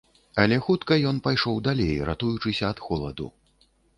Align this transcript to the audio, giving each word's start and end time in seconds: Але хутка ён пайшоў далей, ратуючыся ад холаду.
Але 0.43 0.55
хутка 0.67 0.97
ён 1.09 1.19
пайшоў 1.27 1.59
далей, 1.69 1.93
ратуючыся 2.09 2.65
ад 2.73 2.83
холаду. 2.89 3.31